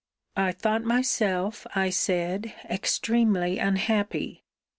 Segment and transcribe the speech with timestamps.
[0.35, 4.43] I thought myself, I said, extremely unhappy.